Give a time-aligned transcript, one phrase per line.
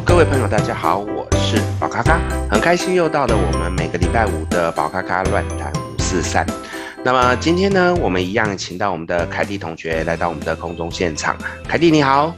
[0.00, 2.18] 各位朋友，大家好，我是宝咖咖，
[2.50, 6.44] 很开心又到了我们每个礼拜五的宝咖咖乱谈五四三。
[7.04, 11.36] 那么今天呢，我们一样请到我们的凯蒂同学来到我们的空中现场。
[11.68, 12.34] 凯蒂你好，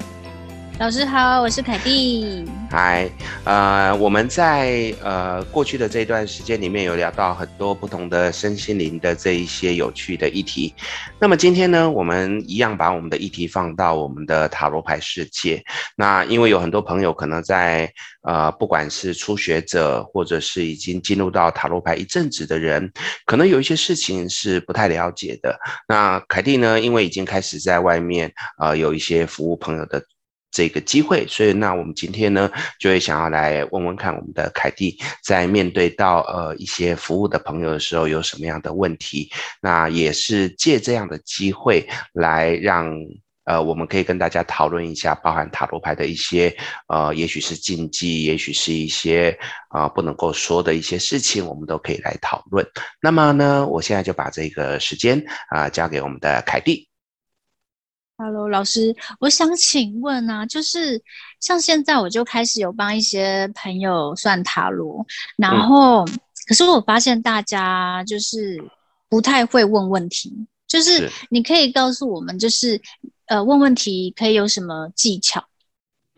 [0.78, 2.44] 老师好，我是凯蒂。
[2.70, 3.10] 嗨，
[3.44, 10.74] 呃，我们在呃过去的这一段时间里面有聊到很多不同的身心灵的这一些有趣的议题。
[11.18, 15.64] 那么今天呢，我们一样把我们的议题放到我们的塔罗牌世界。
[15.96, 22.92] 那因为有很多朋友可能在呃，不管是初学者，或者是已经进入到塔罗牌一阵子的人，
[23.24, 25.58] 可能有一些事情是不太了解的。
[25.88, 30.02] 那凯蒂呢，因为已经开始在外面呃有一些服务朋友的。
[30.56, 39.30] 这个机会，所以那我们今天呢，就会想要来问问看我们的凯蒂，在面对到呃一些服务的朋友的时候，有什么样的问题？
[39.60, 42.90] 那也是借这样的机会来让
[43.44, 46.56] 呃我们可以跟大家讨论一下，包含塔罗牌的一些
[46.88, 52.66] 呃，也许是禁忌，也许是一些啊、不能够说的一些事情，我们都可以来讨论。
[53.02, 56.88] 那么呢，我现在就把这个时间啊、交给我们的凯蒂。
[58.18, 61.02] Hello，老师，我想请问啊，就是
[61.38, 65.04] 像现在我就开始有帮一些朋友算塔罗，
[65.36, 68.58] 然后、嗯、可是我发现大家就是
[69.10, 70.32] 不太会问问题，
[70.66, 72.80] 就是你可以告诉我们，就是
[73.26, 75.44] 呃问问题可以有什么技巧？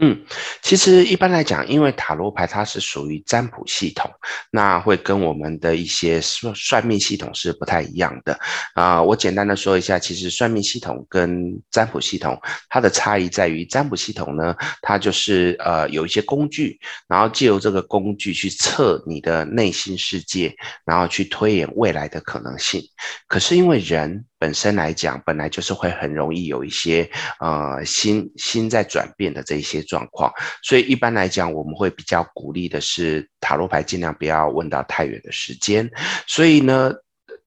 [0.00, 0.16] 嗯，
[0.62, 4.08] 其实一般来讲，因为塔罗牌它是属于占卜系统，
[4.52, 8.38] 那会跟我们的一些算算命系统是不太一样的
[8.74, 22.80] 啊、我简单的说一下，其实算命系统跟占卜系统它的差异在于，占卜系统呢，它就是呃有一些工具，然后借由这个工具去测你的内心世界，然后去推演未来的可能性。
[23.26, 24.24] 可是因为人。
[24.38, 35.90] 本身来讲，本来就是会很容易有一些呃心心在转变的这一些状况，所以一般来讲，我们会比较鼓励的是塔罗牌尽量不要问到太远的时间，
[36.26, 36.92] 所以呢。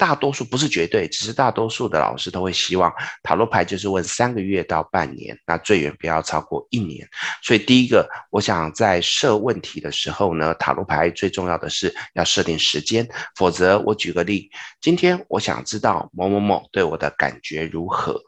[0.01, 2.91] 大多数不是绝对，只是大多数的老师都会希望
[3.21, 7.07] 塔罗牌就是问三个月到半年，那最远不要超过一年。
[7.43, 14.49] 所以第一个，我想在设问题的时候呢，塔罗牌最重要的是要设定时间，否则我举个例，
[14.81, 18.19] 今天我想知道某某某对我的感觉如何。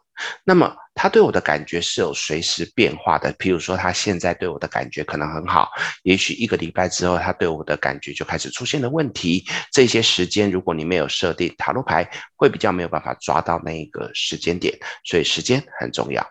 [0.43, 5.71] 那么他对我的感觉是有随时变化的，譬如说他现在对我的感觉可能很好，
[6.03, 9.43] 也许一个礼拜之后他对我的感觉就开始出现了问题。
[9.71, 16.23] 这些时间如果你没有设定，塔罗牌会比较没有办法抓到那一个时间点，所以时间很重要。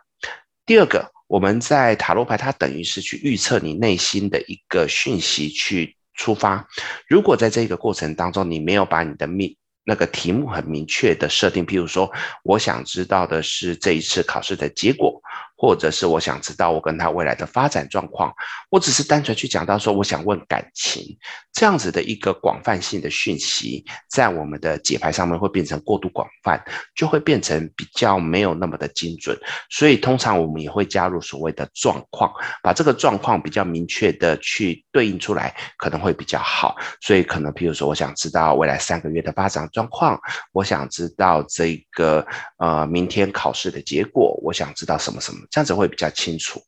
[0.64, 6.64] 第二个，我们在塔罗牌它等于是去预测你内心的一个讯息去出发。
[7.08, 9.56] 如果在这个过程当中你没有把你的命。
[9.84, 12.12] 那个题目很明确的设定，譬如说，
[12.42, 15.21] 我想知道的是这一次考试的结果。
[15.62, 18.34] 或者是我想知道我跟他未来的发展状况，
[18.68, 21.16] 我只是单纯去讲到说我想问感情
[21.52, 26.60] 这样子的一个广泛性的讯息，在我们的解牌上面会变成过度广泛，
[26.96, 29.38] 就会变成比较没有那么的精准。
[29.70, 36.74] 所以通常我们也会加入所谓的状况，把这个状况比较明确的去对应出来，可能会比较好。
[37.00, 40.18] 所以可能譬如说，我想知道未来三个月的发展状况，
[40.50, 42.26] 我想知道这个
[42.58, 45.38] 呃明天考试的结果，我想知道什么什么。
[45.52, 46.60] 这样子会比较清楚。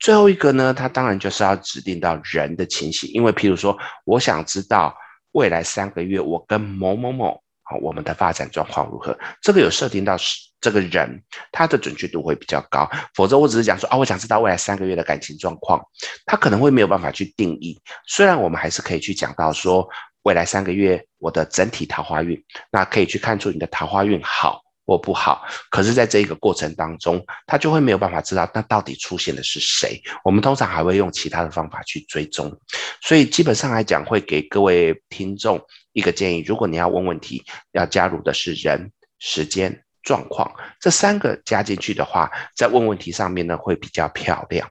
[0.00, 4.92] 最后一个呢，它当然就是要指定到人的情形，因为譬如说，我想知道
[5.30, 12.90] 未来三个月我跟某某某啊，我们的发展状况如何，这个有设定到是这个人，他的准确度会比较高。
[13.14, 15.80] 否则我只是讲说啊，我想知道未来三个月的感情状况，
[16.26, 17.80] 他可能会没有办法去定义。
[18.08, 19.88] 虽然我们还是可以去讲到说，
[20.22, 22.42] 未来三个月我的整体桃花运，
[22.72, 24.63] 那可以去看出你的桃花运好。
[24.86, 29.98] 或不好，可是，在这一个过程当中，他就会没有办法知道那到底出现的是谁。
[30.22, 32.54] 我们通常还会用其他的方法去追踪，
[33.00, 35.58] 所以基本上来讲，会给各位听众
[35.94, 37.42] 一个建议：如果你要问问题，
[37.72, 44.68] 要加入的是人、时间、状况这三个加进去的话，在问问题上面呢，会比较漂亮。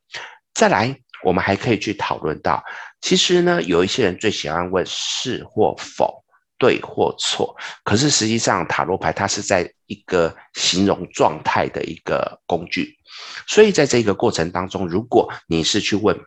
[0.54, 2.64] 再来，我们还可以去讨论到，
[3.02, 6.22] 其实呢，有一些人最喜欢问是或否。
[6.60, 12.98] 对或错，可是实际上塔罗牌它是在一个形容状态的一个工具，
[13.48, 16.20] 所以在这个过程当中，如果你是去问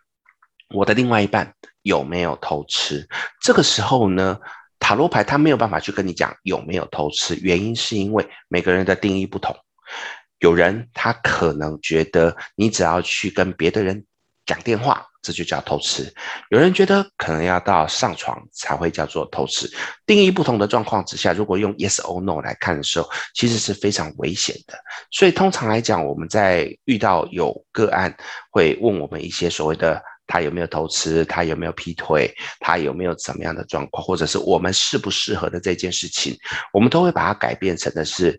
[0.74, 1.52] 我的另外一半
[1.82, 3.08] 有没有偷吃，
[3.42, 4.38] 这个时候呢，
[4.78, 9.54] 塔罗牌它没有办法去跟你讲有没有偷吃，原因是因为每个人的定义不同，
[10.38, 14.04] 有人他可能觉得你只要去跟别的人
[14.46, 15.06] 讲电话。
[15.22, 16.04] 这就叫偷吃。
[16.50, 19.68] 有人觉得可能要到上床才会叫做偷吃。
[20.06, 24.78] 定义不同的状况之下，如果用 yes or no 来看的时候，其实是非常危险的。
[25.10, 28.16] 所以通常来讲，我们在遇到有个案
[28.52, 36.38] 会问我们一些所谓的他有没有偷吃，他有没有劈腿，他有没有怎么样的状况，或者是我们适不适合的这件事情，
[36.72, 38.38] 我们都会把它改变成的是，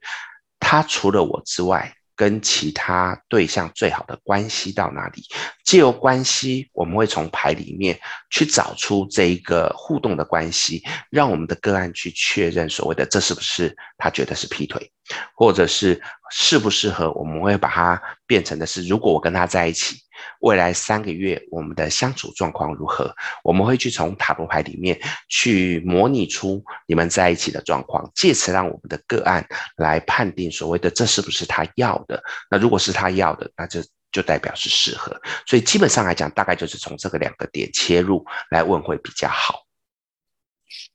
[0.58, 5.24] 他除了我之外，跟其他对象最好的关系到哪里？
[5.64, 7.98] 借由关系，我们会从牌里面
[8.32, 14.92] 去找出这一个互动的关系，让我们的个案去确认所谓的这是不是他觉得是劈腿，
[15.36, 17.12] 或者是适不适合？
[17.14, 19.96] 我们会把它变成的是，如果我跟他在一起。
[20.42, 23.14] 未来三个月，我们的相处状况如何？
[23.44, 25.00] 我们会去从塔罗牌里面
[25.30, 29.46] 去模拟出你们在一起的状况，借此让我们的个案
[29.78, 32.22] 来判定所谓的这是不是他要的。
[32.50, 33.82] 那如果是他要的，那就
[34.12, 35.20] 就代表是适合。
[35.46, 39.64] 所以基本上来讲，大概就是从这个两个点切入来问会比较好。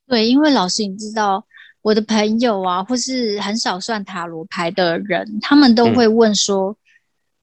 [0.07, 1.45] 对，因为老师，你知道
[1.81, 6.71] 我的朋友啊，或是很少算塔罗牌的人，他们都会问说。
[6.71, 6.75] 嗯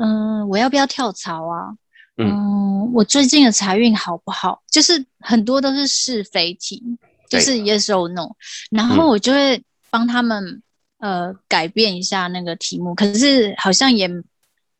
[0.02, 1.76] 嗯，我要不要跳槽啊？
[2.20, 4.62] 嗯，嗯，我最近的财运好不好？
[4.70, 6.82] 就是很多都是是非题，
[7.28, 8.34] 就是 yes or no，
[8.70, 10.62] 然后我就会帮他们、
[10.98, 14.08] 嗯、呃改变一下那个题目，可是好像也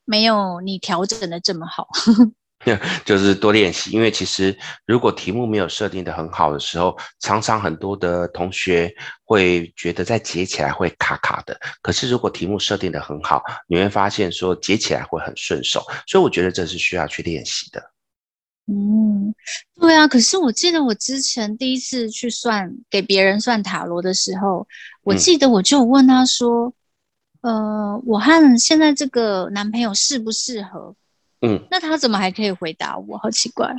[0.04, 1.88] 没有你调整的这么好。
[3.06, 4.54] 就是多练习，因为其实
[4.86, 11.58] 如果题目没有设定的很好的时候，常常很多的同学会觉得在解起来会卡卡的。
[11.80, 15.82] 可是如果题目设定的很好，你会发现说解起来会很顺手。
[16.06, 17.82] 所以我觉得这是需要去练习的。
[18.66, 19.34] 嗯，
[19.80, 20.06] 对啊。
[20.06, 24.68] 可是我记得我之前第一次去算给别人算塔罗的时候，
[25.02, 26.72] 我记得我就问他说
[27.40, 30.94] ：“嗯、呃，我和现在这个男朋友适不适合？”
[31.42, 33.16] 嗯，那他怎么还可以回答我？
[33.16, 33.74] 好奇怪，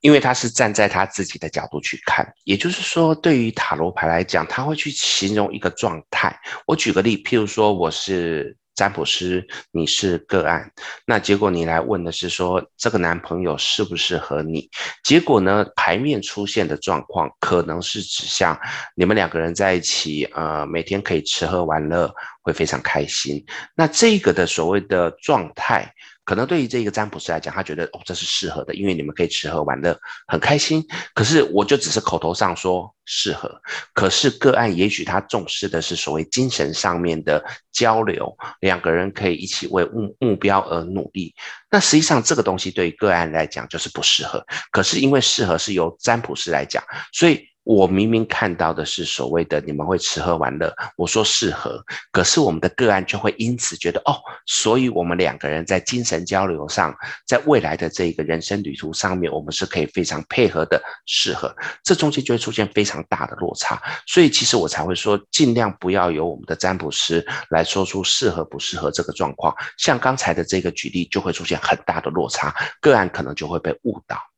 [0.00, 6.38] 因为他是站在他自己的角度去看，也就是说，对于塔罗牌来讲，他会去形容一个状态。
[6.66, 10.70] 我举个例，譬如说我是占卜师，你是个案，
[11.04, 14.70] 那结果你来问的是说这个男朋友适不适合你？
[15.02, 18.56] 结果呢，牌面出现的状况可能是指向
[18.94, 22.08] 你们两个人在一起，呃，每天可以吃喝玩乐，
[22.40, 23.44] 会非常开心。
[23.74, 25.92] 那这个的所谓的状态。
[26.30, 29.98] 可能对于这个占卜师来讲，他觉得哦，这是适合的，因为你们可以吃喝玩乐，
[30.28, 30.80] 很开心。
[31.12, 33.50] 可是我就只是口头上说适合，
[33.94, 41.34] 可是个案也许他重视的是所谓精神上面的交流，两个人可以一起为目目标而努力。
[41.68, 46.80] 那实际上这个东西对于个案来讲就是不适合，可是因为适合是由占卜师来讲，
[47.12, 47.49] 所以。
[47.64, 54.16] 我明明看到的是所谓的你们会吃喝玩乐，我说适合，可是我们的个案就会因此觉得哦，
[54.46, 56.94] 所以我们两个人在精神交流上，
[57.26, 61.54] 在未来的这个人生旅途上面，我们是可以非常配合的，适合，
[61.84, 74.29] 这中间就会出现非常大的落差，所以其实我才会说，尽量不要由我们的占卜师来说出适合不适合这个状况，像刚才的这个举例就会出现很大的落差，个案可能就会被误导。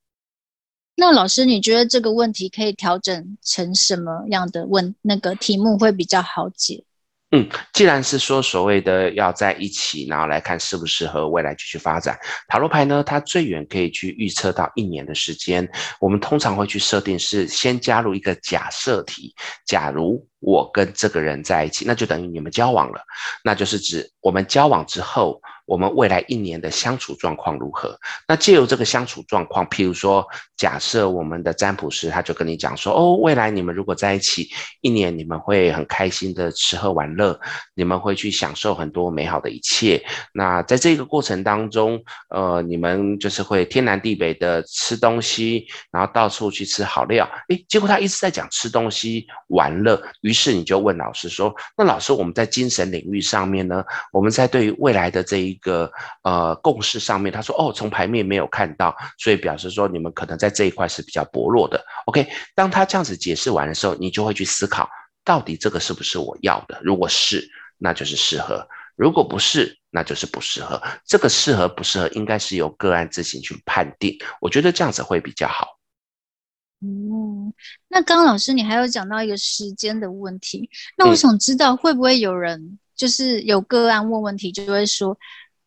[0.95, 6.85] 那老师，你觉得这个问题可以调整成什么样的问那个题目会比较好解？
[7.35, 15.67] 嗯，既然是说所谓的要在一起，然后来看适不适合未来继续发展，塔罗牌呢，它最远可以去预测到一年的时间。
[15.99, 23.01] 我们通常会去设定是先加入一个假设题，假如我跟这个人在一起，那就等于你们交往了，
[23.43, 25.41] 那就是指我们交往之后。
[25.65, 27.97] 我们未来一年的相处状况如何？
[28.27, 37.41] 那借由这个相处状况，譬如说，假设我们的占卜师他就跟你讲说，哦，未来你们如果在一起一年，你们会很开心的吃喝玩乐，
[37.75, 40.05] 你们会去享受很多美好的一切。
[40.35, 47.27] 那在这个过程当中，呃，你们就是会天南地北的吃东西，然后到处去吃好料。
[47.49, 50.03] 诶，结果他一直在讲吃东西玩乐，
[50.33, 53.85] 于是你就问老师说，那老师我们在精神领域上面呢？
[54.11, 61.85] 我们在对于未来的这一个呃共识上面，他说哦，从牌面没有看到，所以表示说你们可能在这一块是比较薄弱的。
[62.07, 64.89] OK，当他这样子解释完的时候，你就会去思考，
[65.23, 66.81] 到底这个是不是我要的？
[66.83, 67.47] 如果是，
[67.77, 70.83] 那就是适合；如果不是，那就是不适合。
[71.05, 74.17] 这个适合不适合，应该是由个案自行去判定。
[74.41, 75.67] 我觉得这样子会比较好。
[76.83, 77.53] 嗯，
[77.89, 85.17] 那刚刚老师你还有讲到一个时间的问题，那我想知道会不会有人就是有个案问问题，就会说。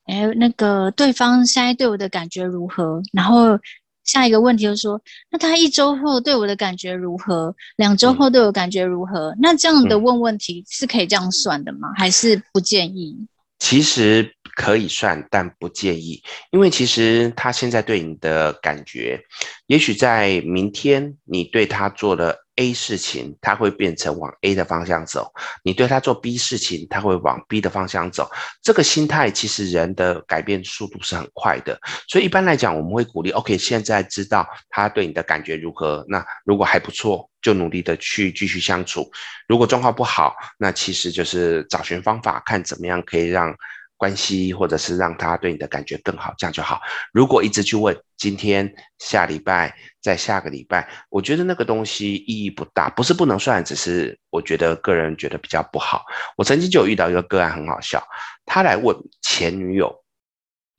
[0.08, 3.02] 哎，那个对方现在对我的感觉如何？
[3.12, 3.60] 然后
[4.04, 7.56] 下一个问题就是说，那他一周后对我的感觉如何？
[7.78, 9.32] 两周后对我感觉如何？
[9.32, 11.92] 嗯、那这样的问问题是可以这样算的吗？
[11.98, 13.18] 还是不建议？
[13.58, 19.20] 其实可以算，但不建议，因为其实他现在对你的感觉，
[19.68, 25.24] 也许在明天你对他做了 A 事情，他会变成往 A 的方向走；
[25.62, 28.32] 你对他做 B 事情，他会往 B 的方向走。
[28.64, 36.06] 这个心态其实人的改变速度是很快的，所以一般来讲，我们会鼓励：OK，现在知道他对你的感觉如何？
[36.08, 39.02] 那如果还不错，就努力的去继续相处；
[39.50, 43.54] 如果状况不好，那其实就是找寻方法，看怎么样可以让。
[43.98, 46.82] 关系，或者是让他对你的感觉更好，这样就好。
[47.14, 52.90] 如果一直去问今天、下礼拜、再下个礼拜，我觉得那个东西意义不大。
[52.90, 56.04] 不是不能算，只是我觉得个人觉得比较不好。
[56.36, 58.06] 我曾经就有遇到一个个案，很好笑。
[58.46, 60.04] 他来问前女友，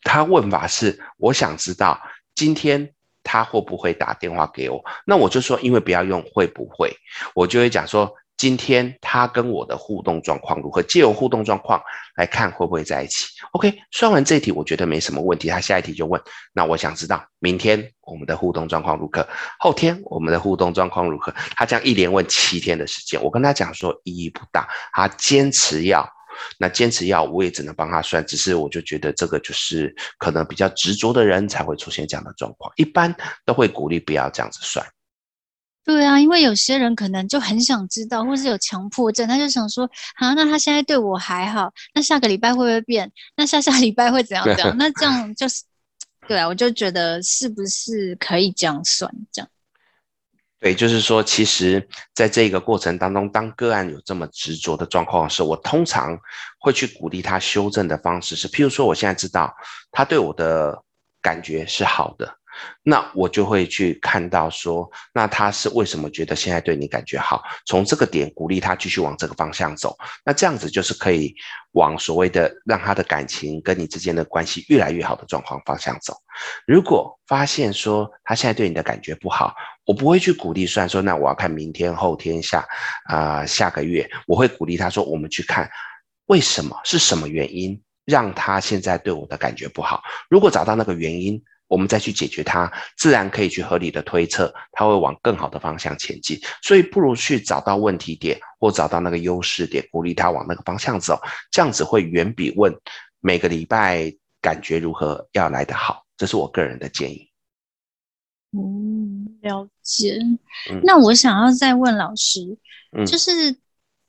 [0.02, 2.00] 他问法是：我想知道
[2.35, 2.92] 今天
[3.23, 4.85] 他会不会打电话给我？
[5.06, 6.92] 那我就说，因为不要用会不会，
[7.35, 8.14] 我就会讲说。
[8.37, 10.83] 今天他跟我的互动状况如何？
[10.83, 11.83] 借由互动状况
[12.16, 15.49] 来看会不会在一起？OK，算完这一题，我觉得没什么问题。
[15.49, 16.21] 他下一题就问：
[16.52, 19.26] 那我想知道明天我们的互动状况如何？
[19.59, 21.35] 后天我们的互动状况如何？
[21.57, 24.69] 他这样一连问七天的时间，我跟他讲说意义不大。
[24.93, 26.07] 他坚持要，
[26.59, 28.23] 那坚持要，我也只能帮他算。
[28.26, 33.14] 只是我就觉得这个就是可能比较执着的人才会出现这样的状况，一般
[33.47, 34.87] 都会鼓励不要这样子算。
[35.87, 43.11] 对啊，因为有些人可能就很想知道，或是有强迫症，他就想说，啊，那他现在对我还好，那下个礼拜会不会变？
[43.37, 44.76] 那下下礼拜会怎样怎样？
[44.76, 45.62] 那这 样就是，
[46.26, 49.49] 对啊，我就觉得是不是可以这样算这样？
[50.59, 56.19] 对，就是说，其实在这个过程当中，当个案有这么执着的状况的时候，我通常
[56.59, 59.55] 会去鼓励他修正的方式是，譬如说，我现在知道
[59.93, 60.83] 他对我的
[61.23, 62.37] 感觉是好的。
[62.82, 67.42] 那我就会去看到说，那他是为什么觉得现在对你感觉好？
[67.66, 69.96] 从这个点鼓励他继续往这个方向走。
[70.25, 71.34] 那这样子就是可以
[71.72, 76.14] 往所谓的让他的感情跟你之间的关系越来越好的状况方向走。
[76.66, 82.64] 如果发现说他现在对你的感觉不好，我不会去鼓励算说，那我要看明天、后天、下
[83.06, 85.68] 啊、下个月，我会鼓励他说，我们去看
[86.26, 90.02] 为什么是什么原因让他现在对我的感觉不好。
[90.30, 91.42] 如果找到那个原因。
[91.68, 96.38] 我们再去解决它，自然可以去合理的推测，它会往更好的方向前进。
[96.62, 101.20] 所以不如去找到问题点，或找到那个优势点，鼓励他往那个方向走，
[101.50, 102.73] 这样子会远比问
[103.20, 106.04] 每个礼拜感觉如何要来得好。
[106.16, 107.30] 这是我个人的建议。
[108.52, 110.18] 嗯，了解。
[110.82, 112.56] 那我想要再问老师，
[112.96, 113.54] 嗯，就是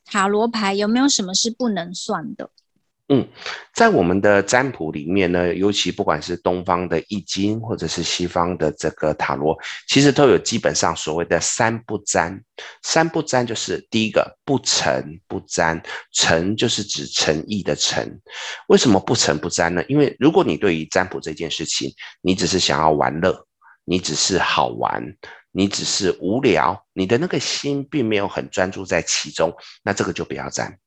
[0.05, 2.49] 塔罗牌有没有什么是不能算的？
[3.09, 3.25] 嗯，
[3.73, 12.37] 在我们的占卜里面呢，尤其不管是东方的易经，或者是西方的这个塔罗，其实都有基本上所谓的三不占。
[12.83, 18.05] 三不占就是第一个不诚不占，诚就是指诚意的诚。
[18.67, 19.81] 为什么不诚不占呢？
[19.87, 23.47] 因为如果你对于占卜这件事情，你只是想要玩乐，
[23.85, 25.01] 你只是好玩，
[25.53, 30.77] 你只是无聊，你的那个心并没有很专注在其中，那这个就不要占。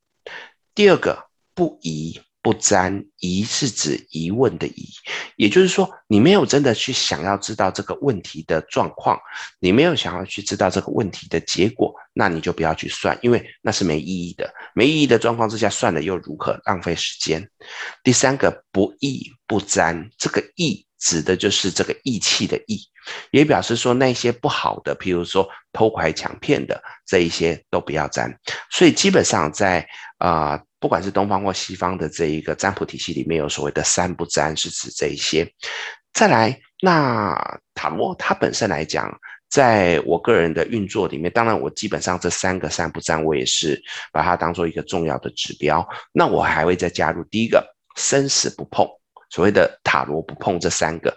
[0.74, 1.29] 第二个。
[1.60, 4.88] 不疑不占，疑是指疑问的疑，
[5.36, 9.20] 也就是说，你没有真的去想要知道这个问题的状况，
[9.58, 14.50] 你没有想要去知道这个问题的结果，那你就不要去算，因为那是没意义的。
[14.74, 16.58] 没意义的状况之下，算了又如何？
[16.64, 17.46] 浪费时间。
[18.02, 22.80] 第三个，不义不占，这个义指的就是这个义气的义，
[23.32, 28.34] 也表示说那些不好的，譬如说偷拐抢骗的这一些都不要占。
[28.70, 29.86] 所以基本上在
[30.16, 30.58] 啊。
[30.80, 35.46] 不管是东方或西方的这一个占卜体系里面有所谓的三不占，是指这一些。
[36.12, 39.14] 再来，那塔罗它本身来讲，
[39.48, 45.86] 在我个人的运作里面，当然我基本上这三个三不占，我也是把它当做一个重要的指标。
[46.12, 47.64] 那我还会再加入第一个
[47.96, 48.88] 生死不碰，
[49.28, 51.16] 所谓的塔罗不碰这三个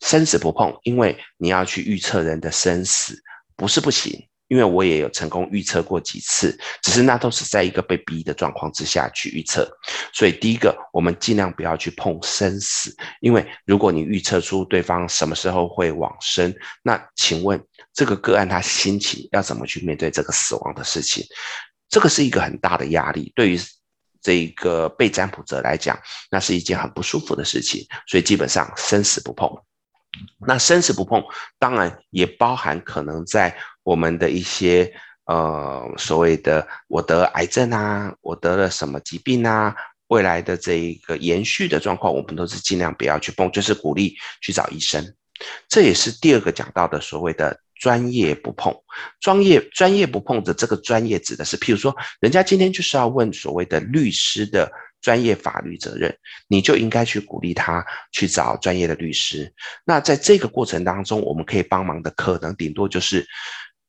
[0.00, 3.16] 生死不碰，因为你要去预测人的生死，
[3.56, 4.26] 不是不行。
[4.52, 9.66] 因为我也有成功预测过几次，只是那都是在一个被逼的状况之下去预测，
[10.12, 17.58] 所以第一个，我们尽量不要去碰生死，因为如果你预测出对方什么时候会往生，那请问
[17.94, 21.24] 这个个案他心情要怎么去面对这个死亡的事情？
[21.88, 23.58] 这个是一个很大的压力，对于
[24.20, 25.98] 这个被占卜者来讲，
[26.30, 29.48] 那是一件很不舒服的事情，所以基本上生死不碰。
[30.46, 31.22] 那生死不碰，
[31.58, 34.92] 当然也包含可能在我们的一些
[35.24, 39.74] 呃所谓的我得癌症啊，我得了什么疾病啊，
[40.08, 45.02] 未来的这一个延续的状况，我们都是尽量不要去碰，就是鼓励去找医生。
[45.68, 48.74] 这也是第二个讲到的所谓的专业不碰。
[49.20, 54.70] 专业专业不碰的这个专业指的是，譬如说，人家今天就是要问所谓的律师的。
[55.02, 56.16] 专业法律责任，
[56.48, 59.52] 你就应该去鼓励他去找专业的律师。
[59.84, 63.26] 那在这个过程当中，我们可以帮忙的可能顶多就是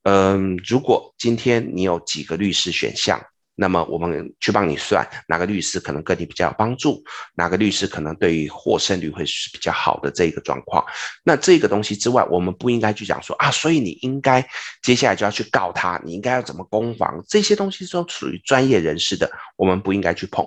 [0.02, 3.18] 嗯，如果今天你有几个律师选项，
[3.54, 7.02] 那么我们去帮你算哪个律师可能跟你比较有帮助，
[7.36, 10.84] 哪个律师可能对于获胜率会是比较好的这个状况。
[11.22, 14.44] 那这个东西之外，我们不应该去讲说啊，所以你应该
[14.82, 20.44] 接下来就要去告他，你应该要怎么攻防，这些东西都属于专业人士的，我们不应该去碰。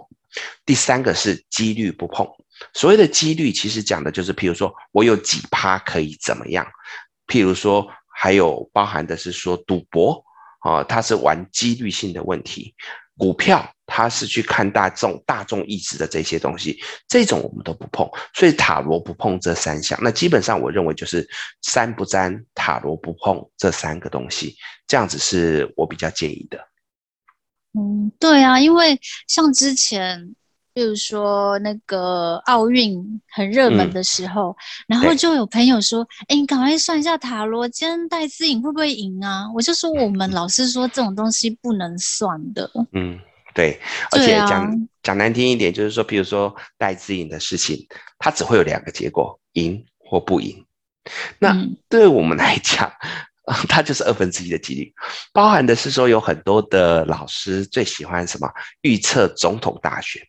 [0.65, 2.27] 第三个是几率不碰，
[2.74, 6.65] 所谓的几率其实讲的就是，譬如说我有几趴可以怎么样，
[7.27, 10.24] 譬如说还有包含的是说赌博。
[10.62, 12.74] 啊，他是玩几率性的问题，
[13.15, 19.98] 股票他是去看大众大众意志的这些东西，这种我们都不碰，所以塔罗不碰这三项。
[20.01, 21.25] 那基本上我认为就是
[21.62, 24.57] 三不沾，塔罗不碰这三个东西，
[24.88, 26.60] 这样子是我比较建议的。
[27.77, 30.34] 嗯，对啊，因为像之前。
[30.74, 43.19] 比如说那个奥运很热门的时候，嗯、然后就有朋友说：“哎，你赶快算一下塔罗，今天戴资颖会不会赢啊？”我就说：“我们老师说这种东西不能算的。”嗯，
[43.55, 43.81] 对，
[44.12, 47.88] 而且讲、啊、讲难听一点，就是说，比如说戴资颖的事情，
[48.19, 50.63] 它只会有两个结果：赢或不赢。
[51.39, 51.57] 那
[51.89, 53.10] 对我们来讲，嗯、
[53.67, 54.93] 它就是二分之一的几率，
[55.31, 58.47] 包含的是说有很多的老师最喜欢什么
[58.81, 60.21] 预测总统大选。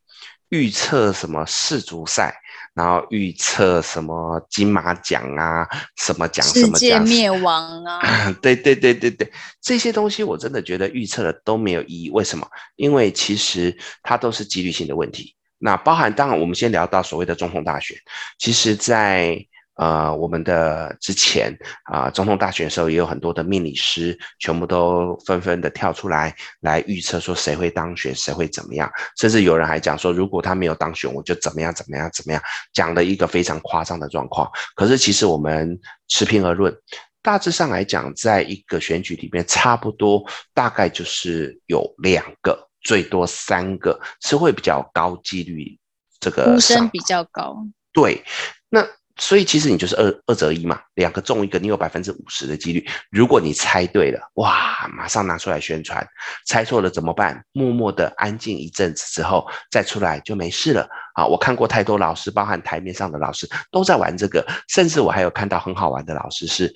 [0.51, 2.35] 预测什么世足赛，
[2.73, 8.35] 然后预测什么金马奖啊，什么奖什么奖，世界灭亡 啊！
[8.41, 12.09] 对对对对对，这些东西我真的觉得预测的都没有意义。
[12.09, 12.49] 为什么？
[12.77, 15.35] 因为其实它都是几率性的问题。
[15.59, 17.95] 那包含当然，我们先聊到所谓的总统大选，
[18.39, 19.47] 其实在。
[19.79, 32.43] 呃，我们的之前啊、呃，总统大选的时候也有很多的命理师，全部都纷纷的跳出来来预测说谁会当选，谁会怎么样，甚至有人还讲说，如果他没有当选，我就怎么样怎么样怎么样，
[32.73, 34.51] 讲了一个非常夸张的状况。
[34.75, 36.77] 可是其实我们持平而论，
[37.23, 45.79] 大致上来讲，在一个选举里面，差不多大概就是有两个，最多三个是会比较高几率，
[46.19, 47.57] 这个呼声比较高。
[47.93, 48.25] 对，
[48.69, 48.85] 那。
[49.19, 52.87] 所以其实你就是二二择一嘛，两个中一个，你有百分之五十的几率。
[53.11, 56.01] 如果你猜对了，哇，马上拿出来宣传；
[56.47, 57.45] 猜错了怎么办？
[57.53, 61.27] 默默的安静一阵子之后再出来就没事了啊！
[61.27, 66.73] 我看过太多老师，包含台面上的老师都在玩这个，甚至我还有看到很好玩的老师是，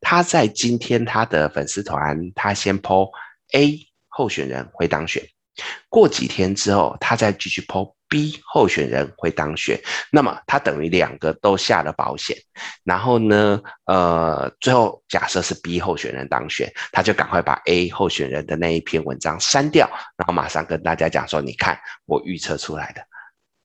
[0.00, 3.08] 他在今天他的粉丝团，他先 po
[3.52, 3.78] A
[4.08, 5.22] 候选人会当选，
[5.88, 7.94] 过几天之后他再继续 po。
[8.14, 9.76] B 候选人会当选，
[10.12, 12.36] 那么他等于两个都下了保险，
[12.84, 23.02] 然后呢，呃，最后假设是 B 候选人当选，他就赶快把 A 候选人的那一篇文章删掉，然后马上跟大家讲说：“你看，我预测出来的，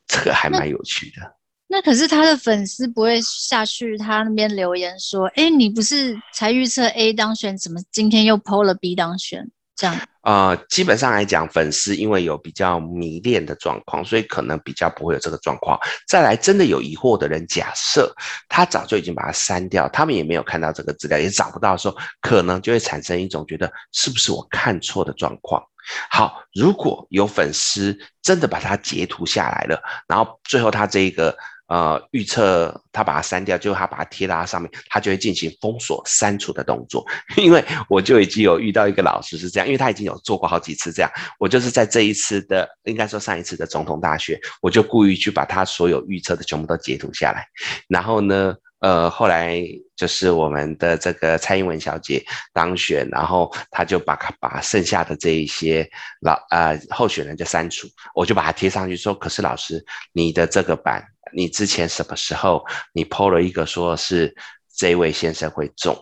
[0.08, 1.36] 这个还蛮有趣的。
[1.68, 9.48] 那”可是他的粉丝不会下去他那边留言说：“哎，你不是才预测 A 当选，怎么今天又 PO 了 B 当选？”
[9.80, 9.96] 这样。
[10.24, 15.80] 呃，基本上来讲，粉丝因为有比较迷恋的状况，所以可能比较不会有这个状况。
[16.06, 18.14] 再来，真的有疑惑的人，假设
[18.50, 25.64] 他早就已经把它删掉，他们也没有看到这个资料，也找不到的时候，可能就会产生一种觉得是不是我看错的状况。
[26.12, 31.34] 好，如果有粉丝真的把它截图下来了，然后最后他这一个。
[31.70, 37.06] 呃，预测他把它删掉，就他把它贴到上面，他就会进行封锁、删除的动作。
[37.38, 41.12] 因为我就已经有遇到一个老师是这样，因为他已经有做过好几次这样。
[41.38, 47.46] 我就是在这一次的，应该说上一次的总统大选，我就故意去把他所有预测的全部都截图下来。
[47.88, 49.64] 然后呢，呃，后来
[49.96, 55.88] 就是我们的这个蔡英文小姐当选，然后他就把把剩下的这一些
[56.22, 61.06] 老呃候选人就删除，我就把它贴上去说，可是老师，你的这个版。
[61.34, 64.36] 你之前什么时候你 PO 了一个说是
[64.76, 65.98] 这位先生会中，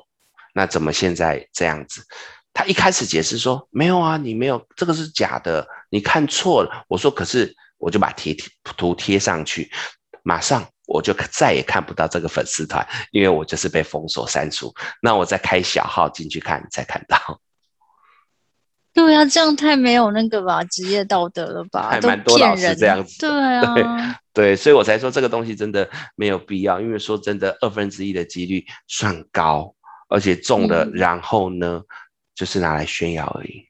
[0.53, 2.03] 那怎么现在这样子？
[2.53, 6.85] 他一开始解释说没有啊，你没有，这个是假的，你看错了。
[6.87, 9.71] 我说可是我就把贴贴图贴上去，
[10.23, 14.73] 马上我就再也看不到这个粉丝团，因为我就是被封锁删除。
[15.01, 17.39] 那我再开小号进去看才看到。
[18.97, 21.91] 对啊，这样太没有那个吧，职业道德了吧？
[21.91, 23.19] 还蛮多老师这样子。
[23.19, 23.85] 对啊对，
[24.33, 29.71] 对，所以我才说这个东西真的没有必要，因为说真的，二分之一的几率算高，
[30.09, 31.85] 而且中了，然后呢，嗯、
[32.33, 33.63] 就是拿来炫耀而已。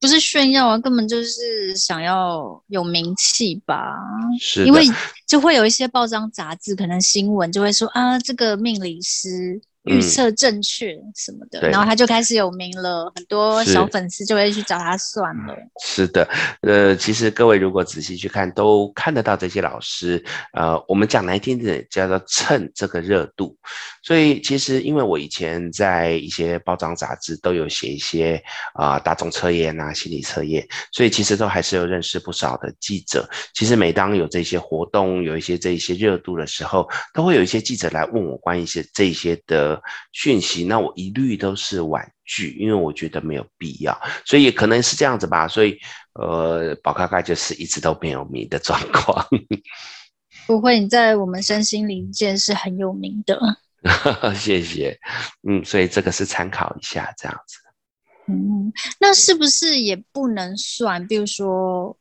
[0.00, 3.94] 不是炫耀啊，根本就是想要有名气吧？
[4.40, 4.86] 是，因为
[5.26, 9.60] 就会有一些报章杂志，可能新闻就会说啊，这个命理师。
[9.88, 15.56] 预测正确什么的，然后他就开始有名了，很多小粉丝就会去找他算了。
[15.82, 16.28] 是的，
[16.62, 20.22] 呃，其实各位如果仔细去看，都看得到这些老师，
[20.52, 23.56] 呃，我们讲难听点叫做蹭这个热度。
[24.02, 28.42] 所以其实因为我以前在一些包装杂志都有写一些
[28.74, 33.28] 啊、呃、大众测验啊心理测验，所以其实都还是有认识不少的记者。
[33.54, 39.77] 其实每当有这些活动，有一些这一些热度的时候，都会有一些记者来问我关于一些这些的。
[40.12, 45.46] 讯息，那我一律都是婉拒，因为我觉得没有必要，所以也可能是这样子吧。
[45.48, 45.78] 所以，
[46.14, 49.26] 呃，宝咖咖就是一直都没有名的状况。
[50.46, 53.38] 不会，你在我们身心灵界是很有名的。
[54.34, 54.98] 谢谢，
[55.48, 57.58] 嗯，所以这个是参考一下这样子。
[58.26, 61.06] 嗯，那是不是也不能算？
[61.06, 61.96] 比如说，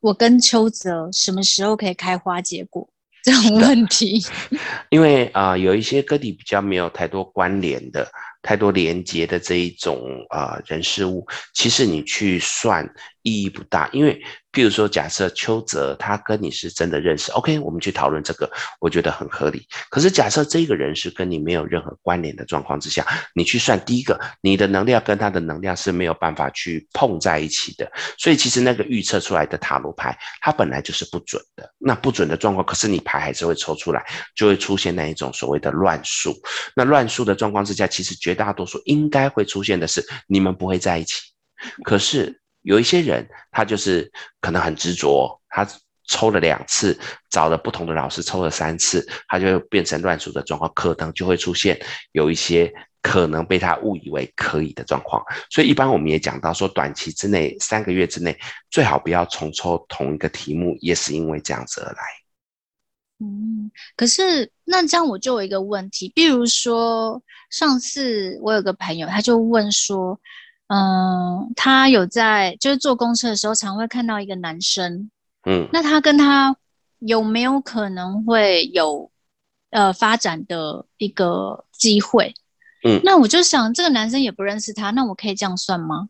[0.00, 2.88] 我跟邱泽什么时候可以开花结果？
[3.24, 4.24] 这种问题，
[4.90, 8.08] 因为啊、呃，有一些个体比较没有太多关联的、
[8.42, 12.88] 太多连接的这一种啊、呃、人事物，其实你去算
[13.28, 14.20] 意义不大，因为。
[14.50, 19.64] 譬如说，假设邱泽他跟你是真的认识，OK，我们去讨论这个，我觉得很合理。
[19.90, 31.70] 可是假设这个人是跟你没有任何关联的状况之下，你去算第一个，你的能量跟他的能量是没有办法去碰在一起的，所以其实那个预测出来的塔罗牌，它本来就是不准的。
[31.78, 36.34] 那不准的状况，可是你牌还是会抽出来，就会出现那一种所谓的乱数。
[36.74, 41.14] 那乱数的状况之下，其实绝大多数应该会出现的是你们不会在一起，
[41.84, 42.40] 可是。
[42.62, 45.66] 有一些人，他就是可能很执着，他
[46.06, 46.98] 抽了两次，
[47.30, 51.78] 找了不同的老师抽了三次，他就变成乱数的状况，可能就会出现
[52.12, 55.22] 有一些可能被他误以为可以的状况。
[55.50, 58.38] 所以一般我们也讲到说，短期之内三个月之内
[58.70, 62.00] 最好不要重抽同一个题目，也是因为这样子而来。
[63.20, 70.18] 嗯，可是那这样我就有一个问题，比如说上次我有个朋友，他就问说。
[70.68, 75.10] 嗯，他有在就是坐公车的时候，常会看到一个男生。
[75.44, 76.56] 嗯，那他跟他
[76.98, 79.10] 有没有可能会有
[79.70, 82.34] 呃发展的一个机会？
[82.84, 86.08] 嗯，那我就想这个男生也不认识他，那我可以这样算吗？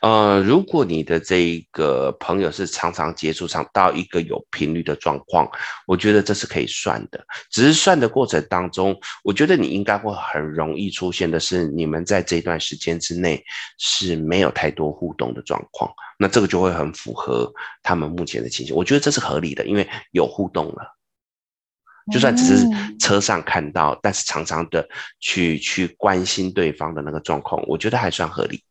[0.00, 5.50] 呃，如果你的这一个朋友是常常接触上到一个有频率的状况，
[5.86, 7.24] 我觉得这是可以算的。
[7.50, 13.42] 只是算的过程当中，我觉得你应该会很容易出现的是，你们在这段时间之内
[13.78, 15.90] 是没有太多互动的状况。
[16.18, 18.76] 那这个就会很符合他们目前的情形。
[18.76, 20.94] 我觉得这是合理的，因为有互动了，
[22.12, 22.66] 就算只是
[23.00, 24.86] 车上看到，但是常常的
[25.20, 28.62] 去去关心对方的那个状况，我觉得还算合理。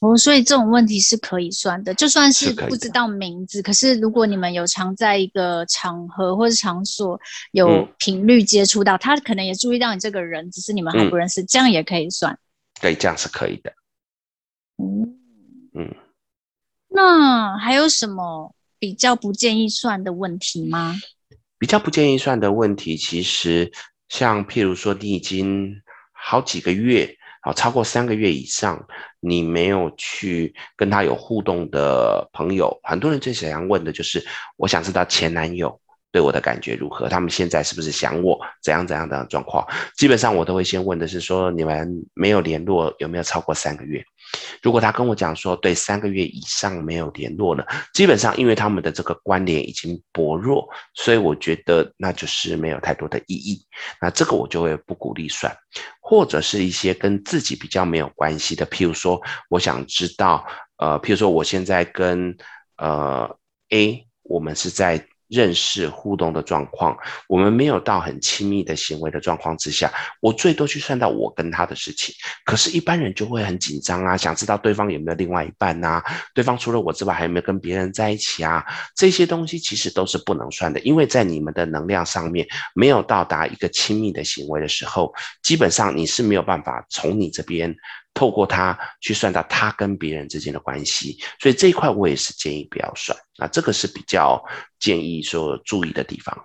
[0.00, 7.20] 哦，所以这种问题是可以算的，就算是不知道名字，是可是如果你们有常在一个场合或者场所
[7.52, 12.38] 有频率接触到，嗯、他可能也注意到你这个人，只是你们还不认识，嗯、这样也可以算。
[12.80, 13.74] 对，这样是可以的。
[14.82, 15.18] 嗯
[15.74, 15.94] 嗯，
[16.88, 20.96] 那还有什么比较不建议算的问题吗？
[21.58, 23.70] 比较不建议算的问题，其实
[24.08, 25.74] 像譬如说，你已经
[26.10, 27.18] 好几个月。
[27.42, 28.86] 好，超过三个月以上，
[29.18, 34.22] 你没有去跟他有互动的朋友，很多人最想要问的就是，
[34.56, 35.80] 我想知道前男友
[36.12, 39.66] 对我的感觉如何，他们现在是不是想我，怎样怎样的状况？
[39.96, 44.04] 基本上我都会先问的是说，你们没有联络，有没有超过三个月？
[44.62, 53.64] 如果他跟我讲说，对，三个月以上没有联络了，基本上因为他们的这个关联已经薄弱，所以我觉得那就是没有太多的意义。
[54.00, 55.54] 那这个我就会不鼓励算，
[56.00, 62.36] 或者是一些跟自己比较没有关系的，譬如说，我想知道，呃，譬如说我现在跟
[62.76, 63.36] 呃
[63.70, 65.04] A，我们是在。
[65.30, 66.96] 认识互动的状况，
[67.28, 72.12] 我们没有到很亲密的行为的状况之下，我最多去算到我跟他的事情。
[72.44, 76.02] 可是，一般人就会很紧张啊，想知道对方有没有另外一半呐？
[76.34, 78.64] 对方除了我之外，还有没有跟别人在一起啊？
[78.96, 87.72] 这些东西其实都是不能算的，因为在你们的能量上面没有到达一个亲密的行为的时候，基本上你是没有办法从你这边。
[88.20, 93.18] 透过他去算到他跟别人之间的关系，所以这一块我也是建议不要算。
[93.38, 94.38] 那这个是比较
[94.78, 96.36] 建议说注意的地方。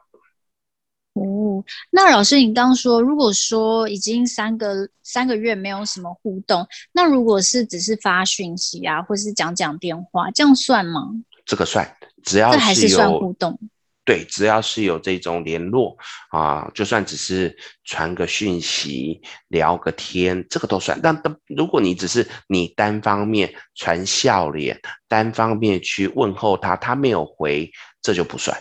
[1.15, 1.61] 哦，
[1.91, 11.01] 那老师，你刚刚说，如果说已经三个三个月没有什么互动，那如果是只是发讯息啊，或是讲讲电话，这样算吗？
[11.45, 11.85] 这个算，
[12.23, 13.59] 只要还是算互动。
[14.05, 15.97] 对，只要是有这种联络
[16.29, 20.99] 啊，就算只是传个讯息、聊个天，这个都算。
[21.01, 27.71] 但如果你只是你单方面传笑脸、单方面去问候他，他没有回，
[28.03, 28.55] 这就不算。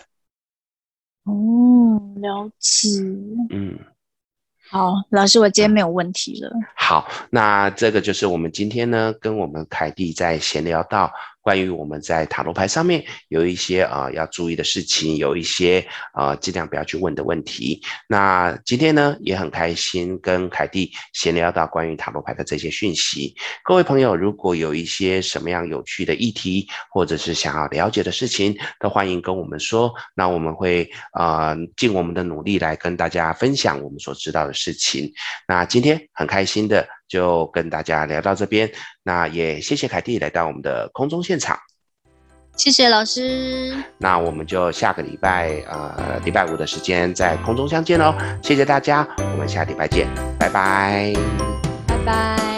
[1.25, 1.33] 哦，
[2.17, 2.89] 了解。
[3.51, 3.77] 嗯，
[4.69, 6.51] 好，老师，我今天没有问题了。
[6.75, 11.11] 好，那这个就是我们今天呢，跟我们凯蒂在闲聊到。
[11.45, 17.79] 关于我们在塔罗牌上面有一些啊、要注意的事情，有一些啊、尽量不要去问的问题。
[18.09, 23.35] 那今天呢也很开心跟凯蒂闲聊到关于塔罗牌的这些讯息。
[23.63, 29.93] 各位朋友，如果有一些什么样有趣的议题，或者是想要了解的事情，都欢迎跟我们说。
[30.15, 35.13] 那我们会啊、尽我们的努力来跟大家分享我们所知道的事情。
[35.47, 36.87] 那今天很开心的。
[37.07, 38.71] 就跟大家聊到这边，
[39.03, 41.57] 那也谢谢凯蒂来到我们的空中现场，
[42.55, 43.75] 谢谢老师。
[43.97, 50.07] 那我们就下个礼拜呃礼拜五的时间在空中相见喽，谢谢大家，我们下礼拜见，
[50.39, 51.13] 拜拜，
[51.87, 52.54] 拜拜。